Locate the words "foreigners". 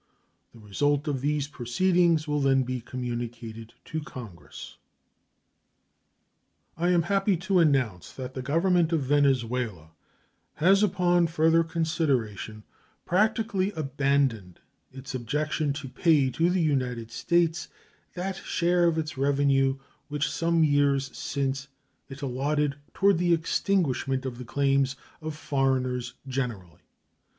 25.37-26.15